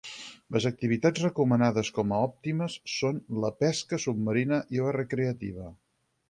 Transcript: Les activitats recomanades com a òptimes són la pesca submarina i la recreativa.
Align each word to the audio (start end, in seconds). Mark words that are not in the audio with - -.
Les 0.53 0.63
activitats 0.69 1.19
recomanades 1.25 1.91
com 1.97 2.15
a 2.15 2.21
òptimes 2.29 2.79
són 2.95 3.21
la 3.45 3.53
pesca 3.65 4.01
submarina 4.07 4.61
i 4.79 4.83
la 4.87 4.97
recreativa. 4.99 5.71